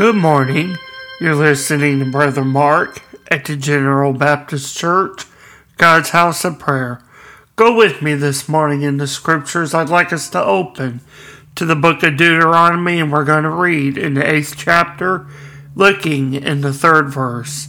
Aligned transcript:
Good 0.00 0.16
morning. 0.16 0.78
You're 1.20 1.34
listening 1.34 1.98
to 1.98 2.06
Brother 2.06 2.42
Mark 2.42 3.02
at 3.30 3.44
the 3.44 3.54
General 3.54 4.14
Baptist 4.14 4.74
Church, 4.74 5.26
God's 5.76 6.08
House 6.08 6.42
of 6.42 6.58
Prayer. 6.58 7.02
Go 7.54 7.76
with 7.76 8.00
me 8.00 8.14
this 8.14 8.48
morning 8.48 8.80
in 8.80 8.96
the 8.96 9.06
scriptures. 9.06 9.74
I'd 9.74 9.90
like 9.90 10.10
us 10.10 10.30
to 10.30 10.42
open 10.42 11.02
to 11.54 11.66
the 11.66 11.76
book 11.76 12.02
of 12.02 12.16
Deuteronomy, 12.16 12.98
and 12.98 13.12
we're 13.12 13.26
going 13.26 13.42
to 13.42 13.50
read 13.50 13.98
in 13.98 14.14
the 14.14 14.26
eighth 14.26 14.54
chapter, 14.56 15.26
looking 15.74 16.32
in 16.32 16.62
the 16.62 16.72
third 16.72 17.10
verse. 17.12 17.68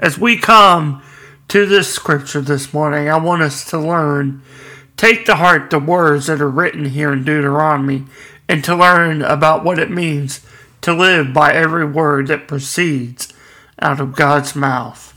As 0.00 0.18
we 0.18 0.38
come 0.38 1.00
to 1.46 1.64
this 1.64 1.94
scripture 1.94 2.40
this 2.40 2.74
morning, 2.74 3.08
I 3.08 3.18
want 3.18 3.42
us 3.42 3.64
to 3.66 3.78
learn, 3.78 4.42
take 4.96 5.26
to 5.26 5.36
heart 5.36 5.70
the 5.70 5.78
words 5.78 6.26
that 6.26 6.40
are 6.40 6.50
written 6.50 6.86
here 6.86 7.12
in 7.12 7.22
Deuteronomy, 7.22 8.06
and 8.48 8.64
to 8.64 8.74
learn 8.74 9.22
about 9.22 9.62
what 9.62 9.78
it 9.78 9.92
means 9.92 10.44
to 10.82 10.92
live 10.92 11.32
by 11.32 11.52
every 11.52 11.84
word 11.84 12.26
that 12.26 12.48
proceeds 12.48 13.32
out 13.80 14.00
of 14.00 14.14
God's 14.14 14.54
mouth. 14.54 15.14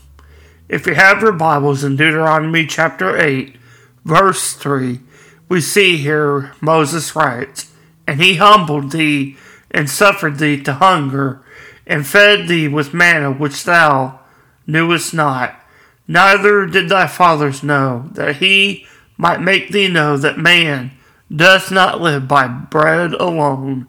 If 0.68 0.86
you 0.86 0.94
have 0.94 1.20
your 1.20 1.32
Bibles 1.32 1.84
in 1.84 1.96
Deuteronomy 1.96 2.66
chapter 2.66 3.16
8, 3.16 3.56
verse 4.04 4.54
3, 4.54 5.00
we 5.48 5.60
see 5.60 5.98
here 5.98 6.52
Moses 6.60 7.14
writes, 7.14 7.72
And 8.06 8.20
he 8.20 8.36
humbled 8.36 8.92
thee 8.92 9.36
and 9.70 9.90
suffered 9.90 10.38
thee 10.38 10.62
to 10.62 10.74
hunger, 10.74 11.42
and 11.86 12.06
fed 12.06 12.48
thee 12.48 12.66
with 12.66 12.94
manna 12.94 13.30
which 13.30 13.64
thou 13.64 14.20
knewest 14.66 15.14
not, 15.14 15.60
neither 16.08 16.66
did 16.66 16.88
thy 16.88 17.06
fathers 17.06 17.62
know, 17.62 18.08
that 18.12 18.36
he 18.36 18.86
might 19.16 19.40
make 19.40 19.70
thee 19.70 19.88
know 19.88 20.16
that 20.16 20.38
man 20.38 20.92
doth 21.34 21.70
not 21.70 22.00
live 22.00 22.26
by 22.28 22.46
bread 22.46 23.12
alone, 23.14 23.86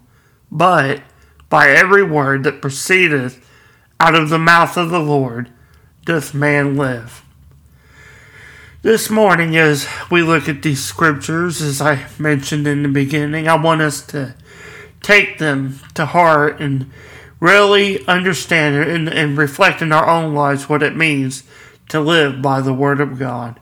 but 0.52 1.02
by 1.50 1.70
every 1.70 2.04
word 2.04 2.44
that 2.44 2.62
proceedeth 2.62 3.44
out 4.00 4.16
of 4.16 4.30
the 4.30 4.40
mouth 4.40 4.78
of 4.78 4.90
the 4.90 5.00
Lord 5.00 5.50
doth 6.06 6.34
man 6.34 6.76
live. 6.76 7.24
This 8.82 9.10
morning, 9.10 9.58
as 9.58 9.88
we 10.10 10.22
look 10.22 10.48
at 10.48 10.62
these 10.62 10.84
scriptures, 10.84 11.62
as 11.62 11.82
I 11.82 12.06
mentioned 12.20 12.68
in 12.68 12.84
the 12.84 12.90
beginning, 12.90 13.48
I 13.48 13.56
want 13.56 13.82
us 13.82 14.06
to 14.08 14.36
take 15.02 15.40
them 15.40 15.80
to 15.96 16.06
heart 16.06 16.62
and 16.62 16.92
really 17.40 18.06
understand 18.08 18.76
and, 18.76 19.10
and 19.10 19.38
reflect 19.38 19.82
in 19.82 19.92
our 19.92 20.08
own 20.08 20.34
lives 20.34 20.70
what 20.70 20.84
it 20.84 20.96
means 20.96 21.44
to 21.90 22.00
live 22.00 22.42
by 22.42 22.62
the 22.62 22.74
Word 22.74 23.02
of 23.02 23.20
God. 23.20 23.60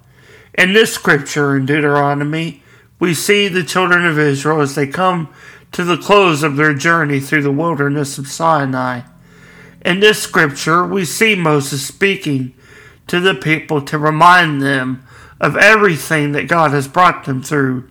In 0.54 0.74
this 0.74 0.94
scripture 0.94 1.56
in 1.56 1.66
Deuteronomy, 1.66 2.62
we 3.00 3.14
see 3.14 3.48
the 3.48 3.64
children 3.64 4.06
of 4.06 4.20
Israel 4.20 4.62
as 4.62 4.76
they 4.76 4.88
come 4.88 5.34
to 5.76 5.84
the 5.84 5.98
close 5.98 6.42
of 6.42 6.56
their 6.56 6.74
journey 6.74 7.20
through 7.20 7.42
the 7.42 7.52
wilderness 7.52 8.18
of 8.18 8.30
Sinai. 8.30 9.02
In 9.82 10.00
this 10.00 10.24
scripture, 10.24 10.86
we 10.86 11.04
see 11.04 11.36
Moses 11.36 11.86
speaking 11.86 12.54
to 13.08 13.20
the 13.20 13.36
people 13.36 13.82
to 13.82 13.98
remind 13.98 14.62
them 14.62 15.06
of 15.42 15.58
everything 15.58 16.32
that 16.32 16.48
God 16.48 16.72
has 16.72 16.88
brought 16.88 17.26
them 17.26 17.44
through. 17.44 17.90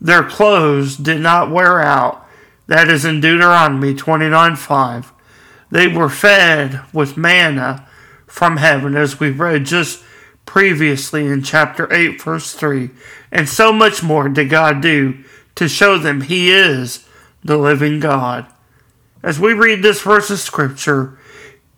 Their 0.00 0.22
clothes 0.22 0.96
did 0.96 1.22
not 1.22 1.50
wear 1.50 1.80
out. 1.80 2.24
That 2.68 2.88
is 2.88 3.04
in 3.04 3.20
Deuteronomy 3.20 3.96
29 3.96 4.54
5. 4.54 5.12
They 5.72 5.88
were 5.88 6.08
fed 6.08 6.82
with 6.92 7.16
manna 7.16 7.88
from 8.28 8.58
heaven, 8.58 8.94
as 8.94 9.18
we 9.18 9.30
read 9.30 9.66
just 9.66 10.04
previously 10.46 11.26
in 11.26 11.42
chapter 11.42 11.92
8, 11.92 12.22
verse 12.22 12.54
3. 12.54 12.90
And 13.32 13.48
so 13.48 13.72
much 13.72 14.04
more 14.04 14.28
did 14.28 14.50
God 14.50 14.80
do 14.80 15.24
to 15.56 15.66
show 15.66 15.98
them 15.98 16.20
He 16.20 16.52
is 16.52 17.04
the 17.44 17.58
living 17.58 18.00
God. 18.00 18.46
As 19.22 19.38
we 19.38 19.52
read 19.52 19.82
this 19.82 20.02
verse 20.02 20.30
of 20.30 20.38
scripture, 20.38 21.18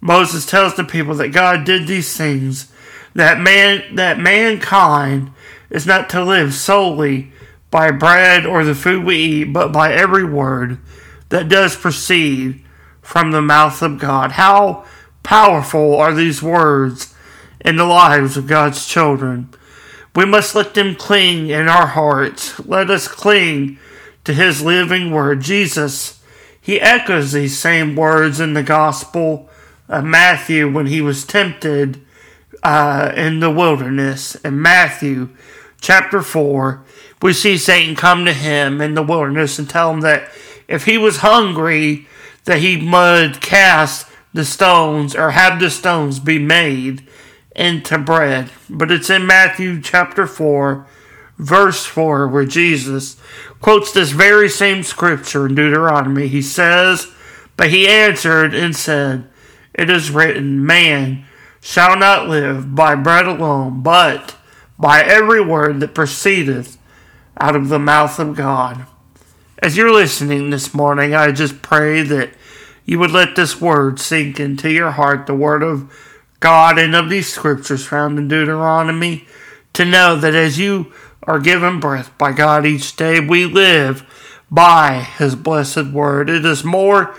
Moses 0.01 0.47
tells 0.47 0.77
the 0.77 0.85
people 0.85 1.15
that 1.17 1.29
God 1.29 1.65
did 1.65 1.87
these 1.87 2.17
things, 2.17 2.73
that 3.15 3.41
man 3.41 3.97
that 3.97 4.19
mankind 4.19 5.33
is 5.71 5.87
not 5.87 6.09
to 6.11 6.25
live 6.25 6.55
solely 6.55 7.33
by 7.71 7.91
bread 7.91 8.47
or 8.47 8.65
the 8.65 8.75
food 8.75 9.05
we 9.05 9.17
eat, 9.17 9.53
but 9.53 9.73
by 9.73 9.93
every 9.93 10.25
word 10.25 10.79
that 11.29 11.49
does 11.49 11.77
proceed 11.77 12.65
from 13.03 13.33
the 13.33 13.43
mouth 13.43 13.83
of 13.83 13.99
God. 13.99 14.33
How 14.33 14.85
powerful 15.23 15.97
are 15.97 16.15
these 16.15 16.43
words 16.43 17.15
in 17.61 17.77
the 17.77 17.85
lives 17.85 18.37
of 18.37 18.47
God's 18.47 18.87
children? 18.87 19.51
We 20.15 20.25
must 20.25 20.55
let 20.55 20.75
them 20.75 20.95
cling 20.95 21.49
in 21.49 21.69
our 21.69 21.89
hearts. 21.89 22.59
Let 22.65 22.91
us 22.91 23.09
cling 23.09 23.79
to 24.27 24.35
his 24.35 24.61
living 24.61 25.13
word. 25.13 25.41
Jesus, 25.41 26.21
he 26.61 26.81
echoes 26.81 27.31
these 27.31 27.57
same 27.57 27.95
words 27.95 28.41
in 28.41 28.55
the 28.55 28.63
Gospel 28.63 29.49
of 29.89 30.05
Matthew 30.05 30.71
when 30.71 30.87
he 30.87 31.01
was 31.01 31.25
tempted 31.25 32.05
uh, 32.63 33.13
in 33.15 33.39
the 33.39 33.53
wilderness. 33.53 34.35
In 34.37 34.61
Matthew 34.61 35.29
chapter 35.81 36.23
4, 36.23 36.85
we 37.23 37.33
see 37.33 37.57
Satan 37.57 37.95
come 37.95 38.25
to 38.25 38.33
him 38.33 38.81
in 38.81 38.95
the 38.95 39.03
wilderness 39.03 39.61
and 39.61 39.71
tell 39.71 39.93
him 39.93 40.01
that 40.01 40.29
if 40.67 40.87
he 40.87 40.99
was 40.99 41.19
hungry, 41.19 42.09
that 42.47 42.59
he 42.59 42.77
would 42.77 43.41
cast 43.41 44.09
the 44.35 44.45
stones 44.45 45.15
or 45.15 45.31
have 45.31 45.61
the 45.61 45.71
stones 45.71 46.19
be 46.19 46.41
made 46.41 47.07
into 47.55 47.97
bread. 47.97 48.51
But 48.69 48.91
it's 48.91 49.09
in 49.09 49.25
Matthew 49.25 49.81
chapter 49.81 50.27
4, 50.27 50.85
verse 51.39 51.85
4, 51.85 52.29
where 52.29 52.45
Jesus 52.45 53.17
quotes 53.61 53.93
this 53.93 54.11
very 54.11 54.49
same 54.49 54.83
scripture 54.83 55.47
in 55.47 55.55
Deuteronomy. 55.55 56.29
He 56.29 56.43
says, 56.43 57.13
But 57.57 57.71
he 57.71 57.89
answered 57.89 58.55
and 58.55 58.75
said, 58.75 59.29
It 59.75 59.91
is 59.91 60.11
written, 60.11 60.65
Man 60.65 61.25
shall 61.61 61.97
not 61.97 62.29
live 62.29 62.75
by 62.75 62.95
bread 62.95 63.27
alone, 63.27 63.83
but 63.83 64.37
by 64.79 65.03
every 65.03 65.41
word 65.45 65.81
that 65.81 65.95
proceedeth 65.95 66.79
out 67.39 67.57
of 67.57 67.69
the 67.69 67.79
mouth 67.79 68.19
of 68.19 68.37
God. 68.37 68.87
As 69.59 69.77
you're 69.77 69.93
listening 69.93 70.51
this 70.51 70.75
morning, 70.75 71.15
I 71.15 71.33
just 71.33 71.63
pray 71.63 72.03
that 72.03 72.31
you 72.85 72.99
would 72.99 73.11
let 73.11 73.37
this 73.37 73.61
word 73.61 73.99
sink 73.99 74.39
into 74.39 74.71
your 74.71 74.93
heart, 74.93 75.27
the 75.27 75.35
word 75.35 75.63
of 75.63 75.93
God 76.41 76.79
and 76.79 76.95
of 76.95 77.11
these 77.11 77.33
scriptures 77.33 77.87
found 77.87 78.19
in 78.19 78.29
Deuteronomy, 78.29 79.27
to 79.73 79.85
know 79.85 80.17
that 80.17 80.35
as 80.35 80.59
you 80.59 80.93
are 81.27 81.39
given 81.39 81.81
breath 81.81 82.17
by 82.19 82.33
God 82.33 82.65
each 82.65 82.97
day. 82.97 83.21
We 83.21 83.47
live 83.47 84.05
by 84.51 85.01
His 85.01 85.35
blessed 85.35 85.87
word. 85.87 86.31
It 86.31 86.45
is 86.45 86.65
more 86.65 87.15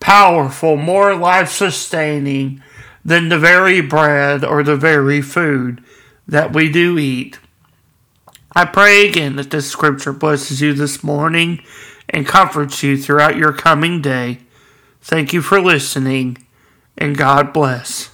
powerful, 0.00 0.76
more 0.76 1.14
life 1.14 1.50
sustaining 1.50 2.62
than 3.04 3.28
the 3.28 3.38
very 3.38 3.80
bread 3.80 4.44
or 4.44 4.62
the 4.62 4.76
very 4.76 5.20
food 5.20 5.82
that 6.26 6.54
we 6.54 6.70
do 6.70 6.98
eat. 6.98 7.38
I 8.54 8.64
pray 8.64 9.08
again 9.08 9.36
that 9.36 9.50
this 9.50 9.70
scripture 9.70 10.12
blesses 10.12 10.60
you 10.60 10.72
this 10.72 11.02
morning 11.02 11.62
and 12.08 12.26
comforts 12.26 12.82
you 12.82 12.96
throughout 12.96 13.36
your 13.36 13.52
coming 13.52 14.00
day. 14.00 14.40
Thank 15.00 15.32
you 15.32 15.42
for 15.42 15.60
listening, 15.60 16.38
and 16.96 17.16
God 17.16 17.52
bless. 17.52 18.10